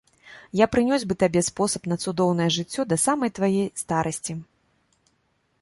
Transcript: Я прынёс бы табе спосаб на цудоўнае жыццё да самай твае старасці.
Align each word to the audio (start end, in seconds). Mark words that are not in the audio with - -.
Я 0.59 0.67
прынёс 0.75 1.01
бы 1.11 1.17
табе 1.23 1.41
спосаб 1.49 1.83
на 1.93 1.97
цудоўнае 2.05 2.49
жыццё 2.57 2.81
да 2.95 3.01
самай 3.05 3.29
твае 3.41 3.63
старасці. 3.83 4.33